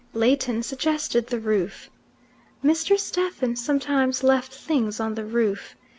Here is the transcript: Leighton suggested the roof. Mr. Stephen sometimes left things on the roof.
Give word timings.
Leighton 0.13 0.63
suggested 0.63 1.27
the 1.27 1.39
roof. 1.39 1.91
Mr. 2.63 2.97
Stephen 2.97 3.55
sometimes 3.55 4.23
left 4.23 4.51
things 4.51 4.99
on 4.99 5.13
the 5.13 5.23
roof. 5.25 5.75